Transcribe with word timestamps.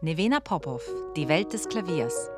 Nevena 0.00 0.38
Popov, 0.38 0.84
Die 1.16 1.26
Welt 1.26 1.52
des 1.52 1.68
Klaviers. 1.68 2.30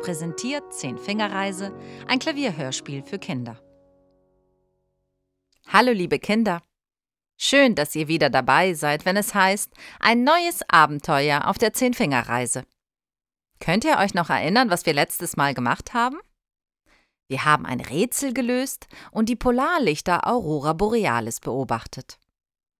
Präsentiert 0.00 0.72
Zehn-Fingerreise, 0.72 1.70
ein 2.06 2.18
Klavierhörspiel 2.18 3.02
für 3.02 3.18
Kinder. 3.18 3.60
Hallo 5.66 5.92
liebe 5.92 6.18
Kinder. 6.18 6.62
Schön, 7.36 7.74
dass 7.74 7.94
ihr 7.94 8.08
wieder 8.08 8.30
dabei 8.30 8.72
seid, 8.72 9.04
wenn 9.04 9.18
es 9.18 9.34
heißt, 9.34 9.70
ein 10.00 10.24
neues 10.24 10.62
Abenteuer 10.70 11.46
auf 11.46 11.58
der 11.58 11.74
Zehn-Fingerreise. 11.74 12.64
Könnt 13.60 13.84
ihr 13.84 13.98
euch 13.98 14.14
noch 14.14 14.30
erinnern, 14.30 14.70
was 14.70 14.86
wir 14.86 14.94
letztes 14.94 15.36
Mal 15.36 15.52
gemacht 15.52 15.92
haben? 15.92 16.16
Wir 17.26 17.44
haben 17.44 17.66
ein 17.66 17.80
Rätsel 17.80 18.32
gelöst 18.32 18.88
und 19.10 19.28
die 19.28 19.36
Polarlichter 19.36 20.26
Aurora 20.26 20.72
Borealis 20.72 21.40
beobachtet. 21.40 22.18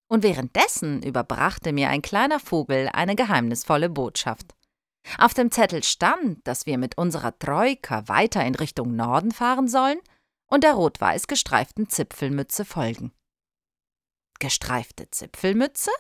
Und 0.09 0.23
währenddessen 0.23 1.03
überbrachte 1.03 1.73
mir 1.73 1.91
ein 1.91 2.03
kleiner 2.03 2.41
Vogel 2.41 2.89
eine 2.93 3.15
geheimnisvolle 3.15 3.91
Botschaft. 3.91 4.55
Auf 5.19 5.35
dem 5.35 5.51
Zettel 5.51 5.83
stand, 5.83 6.47
dass 6.47 6.67
wir 6.67 6.79
mit 6.79 6.99
unserer 6.99 7.39
Troika 7.39 8.09
weiter 8.09 8.45
in 8.45 8.55
Richtung 8.55 8.97
Norden 8.97 9.33
fahren 9.33 9.69
sollen 9.69 10.01
und 10.47 10.65
der 10.65 10.75
rot-weiß 10.75 11.27
gestreiften 11.27 11.89
Zipfelmütze 11.89 12.65
folgen. 12.65 13.13
Gestreifte 14.39 15.11
Zipfelmütze? 15.11 15.91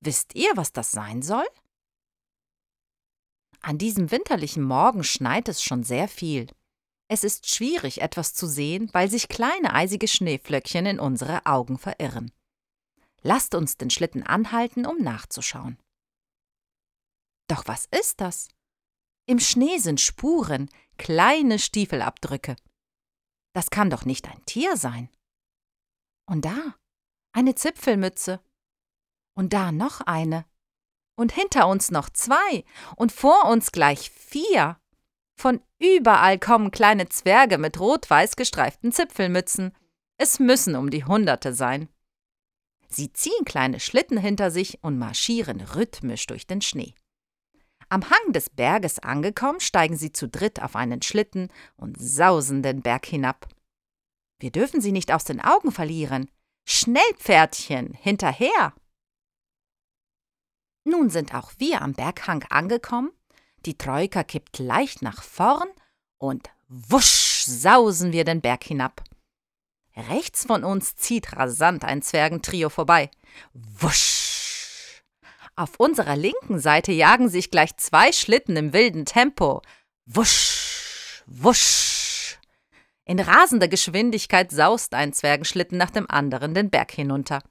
Wisst 0.00 0.34
ihr, 0.34 0.50
was 0.54 0.72
das 0.72 0.92
sein 0.92 1.22
soll? 1.22 1.46
An 3.60 3.78
diesem 3.78 4.10
winterlichen 4.10 4.62
Morgen 4.62 5.02
schneit 5.02 5.48
es 5.48 5.62
schon 5.62 5.82
sehr 5.82 6.06
viel. 6.06 6.46
Es 7.08 7.24
ist 7.24 7.48
schwierig, 7.48 8.00
etwas 8.02 8.34
zu 8.34 8.46
sehen, 8.46 8.90
weil 8.92 9.10
sich 9.10 9.28
kleine 9.28 9.72
eisige 9.74 10.08
Schneeflöckchen 10.08 10.86
in 10.86 11.00
unsere 11.00 11.46
Augen 11.46 11.78
verirren. 11.78 12.30
Lasst 13.22 13.54
uns 13.54 13.76
den 13.76 13.90
Schlitten 13.90 14.22
anhalten, 14.22 14.86
um 14.86 14.98
nachzuschauen. 14.98 15.78
Doch 17.48 17.66
was 17.66 17.86
ist 17.86 18.20
das? 18.20 18.48
Im 19.26 19.40
Schnee 19.40 19.78
sind 19.78 20.00
Spuren, 20.00 20.70
kleine 20.98 21.58
Stiefelabdrücke. 21.58 22.56
Das 23.54 23.70
kann 23.70 23.90
doch 23.90 24.04
nicht 24.04 24.28
ein 24.28 24.44
Tier 24.46 24.76
sein. 24.76 25.08
Und 26.28 26.44
da 26.44 26.74
eine 27.36 27.54
Zipfelmütze. 27.54 28.40
Und 29.36 29.52
da 29.52 29.70
noch 29.70 30.00
eine. 30.00 30.46
Und 31.18 31.32
hinter 31.32 31.68
uns 31.68 31.90
noch 31.90 32.08
zwei. 32.08 32.64
Und 32.96 33.12
vor 33.12 33.44
uns 33.44 33.72
gleich 33.72 34.10
vier. 34.10 34.78
Von 35.38 35.62
überall 35.78 36.38
kommen 36.38 36.70
kleine 36.70 37.08
Zwerge 37.10 37.58
mit 37.58 37.78
rot-weiß 37.78 38.36
gestreiften 38.36 38.90
Zipfelmützen. 38.90 39.76
Es 40.16 40.38
müssen 40.38 40.76
um 40.76 40.88
die 40.88 41.04
Hunderte 41.04 41.52
sein. 41.52 41.90
Sie 42.88 43.12
ziehen 43.12 43.44
kleine 43.44 43.80
Schlitten 43.80 44.18
hinter 44.18 44.50
sich 44.50 44.82
und 44.82 44.98
marschieren 44.98 45.60
rhythmisch 45.60 46.26
durch 46.26 46.46
den 46.46 46.60
Schnee. 46.60 46.94
Am 47.88 48.08
Hang 48.10 48.32
des 48.32 48.50
Berges 48.50 48.98
angekommen, 48.98 49.60
steigen 49.60 49.96
sie 49.96 50.12
zu 50.12 50.28
dritt 50.28 50.62
auf 50.62 50.74
einen 50.76 51.02
Schlitten 51.02 51.52
und 51.76 51.96
sausen 52.00 52.62
den 52.62 52.82
Berg 52.82 53.06
hinab. 53.06 53.48
Wir 54.38 54.50
dürfen 54.50 54.80
sie 54.80 54.92
nicht 54.92 55.12
aus 55.12 55.24
den 55.24 55.40
Augen 55.40 55.72
verlieren. 55.72 56.30
Schnell, 56.68 57.14
Pferdchen, 57.16 57.94
hinterher! 57.94 58.74
Nun 60.84 61.10
sind 61.10 61.34
auch 61.34 61.52
wir 61.58 61.82
am 61.82 61.94
Berghang 61.94 62.44
angekommen 62.50 63.12
die 63.66 63.76
Troika 63.76 64.22
kippt 64.22 64.60
leicht 64.60 65.02
nach 65.02 65.22
vorn 65.22 65.68
und 66.18 66.48
wusch 66.68 67.44
sausen 67.46 68.12
wir 68.12 68.24
den 68.24 68.40
Berg 68.40 68.62
hinab. 68.62 69.02
Rechts 69.96 70.44
von 70.44 70.62
uns 70.62 70.94
zieht 70.94 71.32
rasant 71.34 71.84
ein 71.84 72.02
Zwergentrio 72.02 72.68
vorbei. 72.68 73.10
Wusch! 73.54 75.02
Auf 75.56 75.80
unserer 75.80 76.16
linken 76.16 76.58
Seite 76.58 76.92
jagen 76.92 77.30
sich 77.30 77.50
gleich 77.50 77.76
zwei 77.78 78.12
Schlitten 78.12 78.56
im 78.56 78.74
wilden 78.74 79.06
Tempo. 79.06 79.62
Wusch! 80.04 81.22
Wusch! 81.26 82.38
In 83.06 83.20
rasender 83.20 83.68
Geschwindigkeit 83.68 84.50
saust 84.50 84.92
ein 84.92 85.14
Zwergenschlitten 85.14 85.78
nach 85.78 85.90
dem 85.90 86.10
anderen 86.10 86.52
den 86.52 86.68
Berg 86.68 86.90
hinunter. 86.90 87.42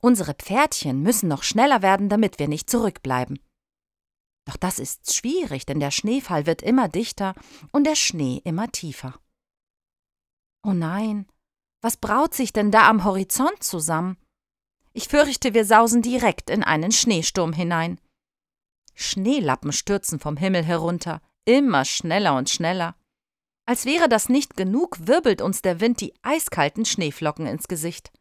Unsere 0.00 0.34
Pferdchen 0.34 1.02
müssen 1.02 1.28
noch 1.28 1.42
schneller 1.42 1.82
werden, 1.82 2.08
damit 2.08 2.38
wir 2.38 2.48
nicht 2.48 2.70
zurückbleiben. 2.70 3.38
Doch 4.46 4.56
das 4.56 4.78
ist 4.78 5.14
schwierig, 5.14 5.66
denn 5.66 5.80
der 5.80 5.90
Schneefall 5.90 6.46
wird 6.46 6.62
immer 6.62 6.88
dichter 6.88 7.34
und 7.72 7.84
der 7.84 7.94
Schnee 7.94 8.40
immer 8.44 8.72
tiefer. 8.72 9.20
Oh 10.62 10.72
nein, 10.72 11.26
was 11.80 11.96
braut 11.96 12.34
sich 12.34 12.52
denn 12.52 12.70
da 12.70 12.88
am 12.88 13.04
Horizont 13.04 13.62
zusammen? 13.62 14.18
Ich 14.92 15.08
fürchte, 15.08 15.54
wir 15.54 15.64
sausen 15.64 16.02
direkt 16.02 16.50
in 16.50 16.62
einen 16.62 16.92
Schneesturm 16.92 17.52
hinein. 17.52 18.00
Schneelappen 18.94 19.72
stürzen 19.72 20.18
vom 20.20 20.36
Himmel 20.36 20.62
herunter, 20.62 21.22
immer 21.46 21.84
schneller 21.84 22.36
und 22.36 22.50
schneller. 22.50 22.96
Als 23.64 23.86
wäre 23.86 24.08
das 24.08 24.28
nicht 24.28 24.56
genug, 24.56 24.98
wirbelt 25.06 25.40
uns 25.40 25.62
der 25.62 25.80
Wind 25.80 26.00
die 26.00 26.12
eiskalten 26.22 26.84
Schneeflocken 26.84 27.46
ins 27.46 27.68
Gesicht. 27.68 28.12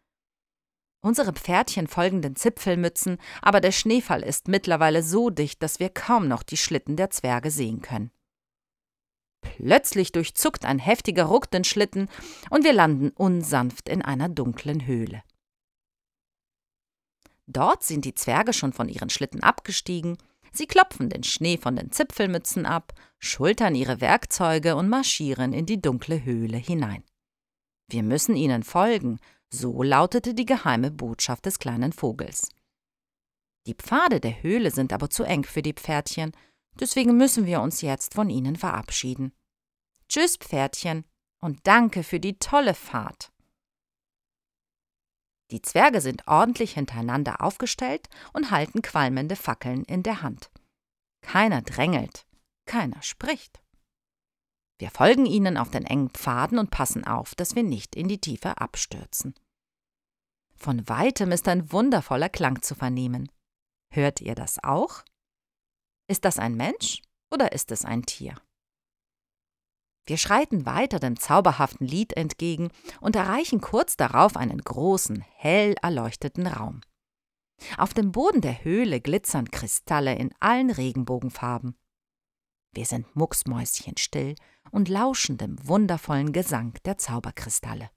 Unsere 1.01 1.33
Pferdchen 1.33 1.87
folgen 1.87 2.21
den 2.21 2.35
Zipfelmützen, 2.35 3.17
aber 3.41 3.61
der 3.61 3.71
Schneefall 3.71 4.21
ist 4.21 4.47
mittlerweile 4.47 5.01
so 5.01 5.29
dicht, 5.29 5.63
dass 5.63 5.79
wir 5.79 5.89
kaum 5.89 6.27
noch 6.27 6.43
die 6.43 6.57
Schlitten 6.57 6.95
der 6.97 7.09
Zwerge 7.09 7.51
sehen 7.51 7.81
können. 7.81 8.11
Plötzlich 9.41 10.11
durchzuckt 10.11 10.65
ein 10.65 10.79
heftiger 10.79 11.25
Ruck 11.25 11.49
den 11.51 11.63
Schlitten 11.63 12.09
und 12.49 12.63
wir 12.63 12.73
landen 12.73 13.09
unsanft 13.11 13.89
in 13.89 14.01
einer 14.01 14.29
dunklen 14.29 14.85
Höhle. 14.85 15.23
Dort 17.47 17.83
sind 17.83 18.05
die 18.05 18.13
Zwerge 18.13 18.53
schon 18.53 18.73
von 18.73 18.89
ihren 18.89 19.09
Schlitten 19.09 19.41
abgestiegen, 19.41 20.17
sie 20.51 20.67
klopfen 20.67 21.09
den 21.09 21.23
Schnee 21.23 21.57
von 21.57 21.75
den 21.75 21.91
Zipfelmützen 21.91 22.65
ab, 22.65 22.93
schultern 23.17 23.75
ihre 23.75 24.01
Werkzeuge 24.01 24.75
und 24.75 24.87
marschieren 24.87 25.53
in 25.53 25.65
die 25.65 25.81
dunkle 25.81 26.23
Höhle 26.23 26.57
hinein. 26.57 27.03
Wir 27.89 28.03
müssen 28.03 28.35
ihnen 28.35 28.63
folgen, 28.63 29.19
so 29.51 29.81
lautete 29.81 30.35
die 30.35 30.45
geheime 30.45 30.91
Botschaft 30.91 31.47
des 31.47 31.57
kleinen 31.57 31.91
Vogels. 31.91 32.49
Die 33.65 33.73
Pfade 33.73 34.19
der 34.19 34.43
Höhle 34.43 34.71
sind 34.71 34.93
aber 34.93 35.09
zu 35.09 35.23
eng 35.23 35.43
für 35.43 35.61
die 35.61 35.73
Pferdchen, 35.73 36.31
deswegen 36.79 37.17
müssen 37.17 37.45
wir 37.45 37.61
uns 37.61 37.81
jetzt 37.81 38.13
von 38.13 38.29
ihnen 38.29 38.55
verabschieden. 38.55 39.33
Tschüss, 40.07 40.37
Pferdchen, 40.37 41.05
und 41.41 41.65
danke 41.65 42.03
für 42.03 42.19
die 42.19 42.37
tolle 42.37 42.73
Fahrt. 42.73 43.31
Die 45.51 45.61
Zwerge 45.61 46.01
sind 46.01 46.27
ordentlich 46.27 46.73
hintereinander 46.73 47.41
aufgestellt 47.41 48.07
und 48.33 48.51
halten 48.51 48.81
qualmende 48.81 49.35
Fackeln 49.35 49.83
in 49.83 50.03
der 50.03 50.21
Hand. 50.21 50.51
Keiner 51.21 51.61
drängelt, 51.61 52.27
keiner 52.65 53.01
spricht. 53.01 53.61
Wir 54.77 54.91
folgen 54.91 55.25
ihnen 55.25 55.57
auf 55.57 55.71
den 55.71 55.85
engen 55.85 56.09
Pfaden 56.09 56.59
und 56.59 56.71
passen 56.71 57.03
auf, 57.03 57.35
dass 57.35 57.55
wir 57.55 57.63
nicht 57.63 57.95
in 57.95 58.07
die 58.07 58.21
Tiefe 58.21 58.61
abstürzen. 58.61 59.33
Von 60.55 60.87
weitem 60.87 61.31
ist 61.31 61.47
ein 61.47 61.71
wundervoller 61.71 62.29
Klang 62.29 62.61
zu 62.61 62.75
vernehmen. 62.75 63.31
Hört 63.91 64.21
ihr 64.21 64.35
das 64.35 64.63
auch? 64.63 65.03
Ist 66.09 66.25
das 66.25 66.39
ein 66.39 66.55
Mensch 66.55 67.03
oder 67.31 67.51
ist 67.51 67.71
es 67.71 67.85
ein 67.85 68.01
Tier? 68.01 68.33
Wir 70.07 70.17
schreiten 70.17 70.65
weiter 70.65 70.99
dem 70.99 71.19
zauberhaften 71.19 71.85
Lied 71.85 72.13
entgegen 72.13 72.71
und 72.99 73.15
erreichen 73.15 73.61
kurz 73.61 73.95
darauf 73.95 74.35
einen 74.35 74.57
großen, 74.57 75.21
hell 75.35 75.75
erleuchteten 75.83 76.47
Raum. 76.47 76.81
Auf 77.77 77.93
dem 77.93 78.11
Boden 78.11 78.41
der 78.41 78.63
Höhle 78.63 79.01
glitzern 79.01 79.51
Kristalle 79.51 80.15
in 80.15 80.33
allen 80.39 80.71
Regenbogenfarben. 80.71 81.77
Wir 82.73 82.85
sind 82.87 83.15
mucksmäuschenstill 83.15 84.33
und 84.71 84.89
lauschen 84.89 85.37
dem 85.37 85.57
wundervollen 85.67 86.33
Gesang 86.33 86.73
der 86.85 86.97
Zauberkristalle. 86.97 87.91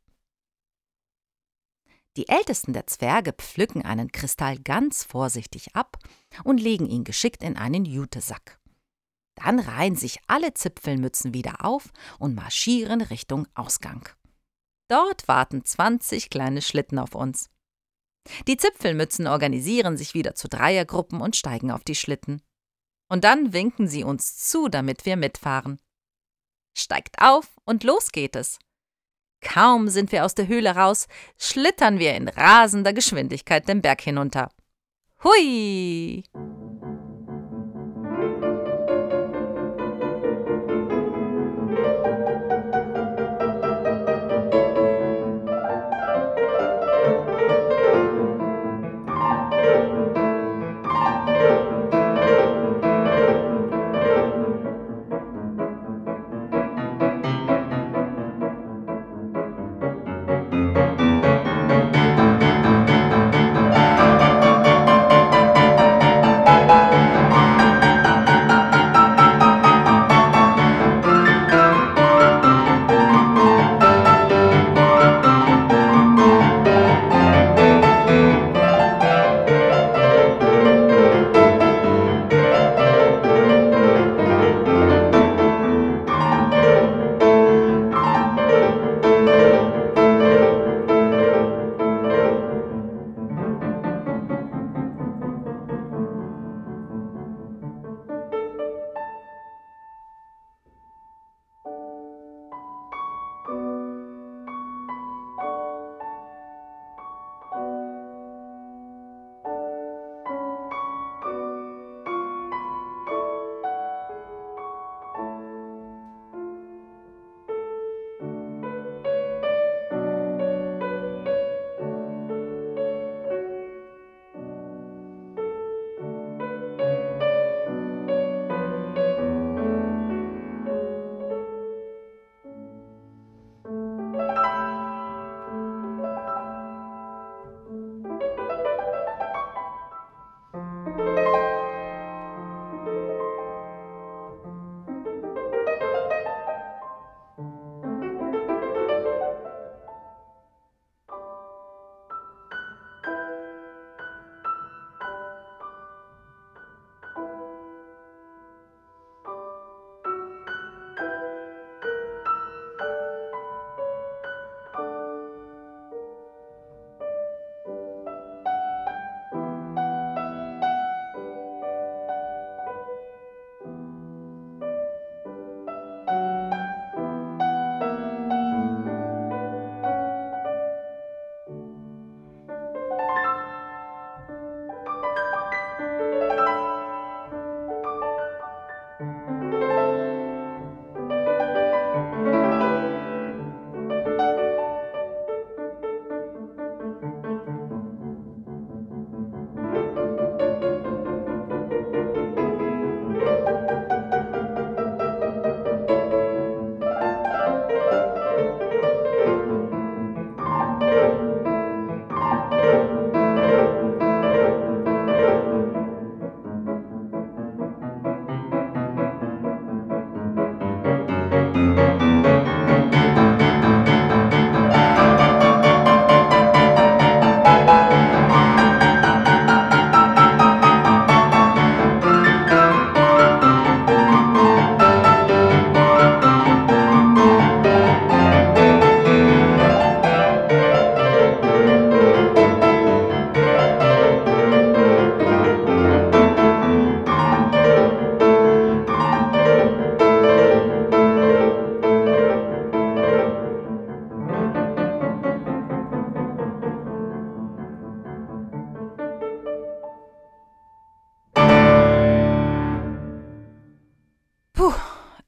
Die 2.17 2.29
ältesten 2.29 2.73
der 2.73 2.87
Zwerge 2.87 3.33
pflücken 3.33 3.83
einen 3.83 4.13
Kristall 4.13 4.59
ganz 4.59 5.05
vorsichtig 5.05 5.75
ab 5.75 5.97
und 6.45 6.61
legen 6.61 6.87
ihn 6.87 7.05
geschickt 7.05 7.43
in 7.43 7.57
einen 7.57 7.85
Jutesack. 7.85 8.59
Dann 9.37 9.59
reihen 9.59 9.97
sich 9.97 10.19
alle 10.27 10.53
Zipfelmützen 10.53 11.33
wieder 11.33 11.65
auf 11.65 11.91
und 12.19 12.35
marschieren 12.35 13.01
Richtung 13.01 13.49
Ausgang. 13.55 14.09
Dort 14.89 15.27
warten 15.27 15.65
20 15.65 16.29
kleine 16.29 16.61
Schlitten 16.61 16.99
auf 16.99 17.15
uns. 17.15 17.49
Die 18.47 18.59
Zipfelmützen 18.59 19.27
organisieren 19.27 19.97
sich 19.97 20.13
wieder 20.15 20.35
zu 20.35 20.49
Dreiergruppen 20.49 21.21
und 21.21 21.35
steigen 21.35 21.71
auf 21.71 21.83
die 21.83 21.95
Schlitten 21.95 22.43
und 23.13 23.25
dann 23.25 23.53
winken 23.53 23.89
sie 23.89 24.05
uns 24.05 24.39
zu, 24.39 24.69
damit 24.69 25.05
wir 25.05 25.19
mitfahren. 25.19 25.79
Steigt 26.75 27.21
auf 27.21 27.47
und 27.67 27.85
los 27.85 28.11
geht 28.11 28.37
es. 28.37 28.59
Kaum 29.43 29.89
sind 29.89 30.13
wir 30.13 30.25
aus 30.25 30.35
der 30.35 30.49
Höhle 30.49 30.75
raus, 30.77 31.09
schlittern 31.39 31.99
wir 31.99 32.15
in 32.15 32.29
rasender 32.29 32.93
Geschwindigkeit 32.93 33.69
den 33.69 33.83
Berg 33.83 34.01
hinunter. 34.01 34.51
Hui! 35.23 36.25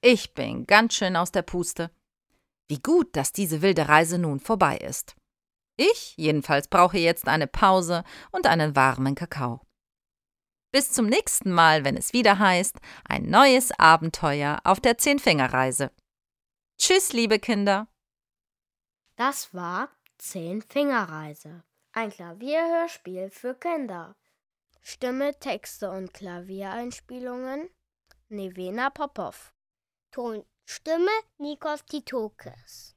Ich 0.06 0.34
bin 0.34 0.66
ganz 0.66 0.92
schön 0.92 1.16
aus 1.16 1.32
der 1.32 1.40
Puste. 1.40 1.90
Wie 2.68 2.78
gut, 2.78 3.16
dass 3.16 3.32
diese 3.32 3.62
wilde 3.62 3.88
Reise 3.88 4.18
nun 4.18 4.38
vorbei 4.38 4.76
ist. 4.76 5.16
Ich 5.78 6.14
jedenfalls 6.18 6.68
brauche 6.68 6.98
jetzt 6.98 7.26
eine 7.26 7.46
Pause 7.46 8.04
und 8.30 8.46
einen 8.46 8.76
warmen 8.76 9.14
Kakao. 9.14 9.62
Bis 10.72 10.92
zum 10.92 11.06
nächsten 11.06 11.50
Mal, 11.50 11.86
wenn 11.86 11.96
es 11.96 12.12
wieder 12.12 12.38
heißt, 12.38 12.76
ein 13.08 13.30
neues 13.30 13.72
Abenteuer 13.78 14.60
auf 14.64 14.78
der 14.78 14.98
Zehnfingerreise. 14.98 15.90
Tschüss, 16.78 17.14
liebe 17.14 17.38
Kinder. 17.38 17.88
Das 19.16 19.54
war 19.54 19.88
Zehnfingerreise, 20.18 21.64
ein 21.92 22.10
Klavierhörspiel 22.10 23.30
für 23.30 23.54
Kinder. 23.54 24.14
Stimme, 24.82 25.32
Texte 25.40 25.90
und 25.90 26.12
Klaviereinspielungen 26.12 27.70
Nevena 28.28 28.90
Popov. 28.90 29.53
Ton, 30.14 30.44
Stimme 30.64 31.10
Nikos 31.40 31.84
Titokis. 31.86 32.94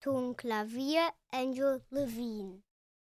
Ton, 0.00 0.32
Klavier 0.34 1.10
Angel 1.32 1.82
Levine. 1.90 2.62